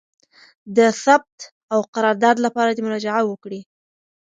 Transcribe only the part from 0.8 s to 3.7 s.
ثبت او قرارداد لپاره دي مراجعه وکړي: